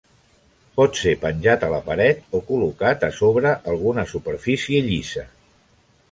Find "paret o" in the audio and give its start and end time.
1.89-2.41